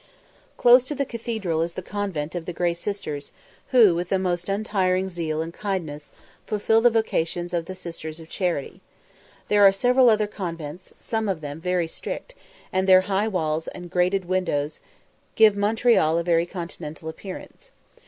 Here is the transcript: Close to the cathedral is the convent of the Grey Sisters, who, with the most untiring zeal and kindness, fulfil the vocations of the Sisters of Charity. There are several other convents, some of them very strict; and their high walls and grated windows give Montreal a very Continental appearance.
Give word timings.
Close 0.57 0.83
to 0.83 0.95
the 0.95 1.05
cathedral 1.05 1.61
is 1.61 1.73
the 1.73 1.81
convent 1.83 2.33
of 2.33 2.45
the 2.45 2.53
Grey 2.53 2.73
Sisters, 2.73 3.31
who, 3.67 3.93
with 3.93 4.09
the 4.09 4.17
most 4.17 4.49
untiring 4.49 5.07
zeal 5.09 5.43
and 5.43 5.53
kindness, 5.53 6.11
fulfil 6.47 6.81
the 6.81 6.89
vocations 6.89 7.53
of 7.53 7.65
the 7.65 7.75
Sisters 7.75 8.19
of 8.19 8.27
Charity. 8.27 8.81
There 9.47 9.61
are 9.63 9.71
several 9.71 10.09
other 10.09 10.25
convents, 10.25 10.91
some 10.99 11.29
of 11.29 11.41
them 11.41 11.61
very 11.61 11.87
strict; 11.87 12.33
and 12.73 12.87
their 12.89 13.01
high 13.01 13.27
walls 13.27 13.67
and 13.67 13.91
grated 13.91 14.25
windows 14.25 14.79
give 15.35 15.55
Montreal 15.55 16.17
a 16.17 16.23
very 16.23 16.47
Continental 16.47 17.07
appearance. 17.07 17.69